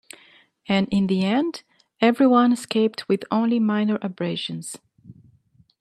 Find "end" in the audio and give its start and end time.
1.23-1.61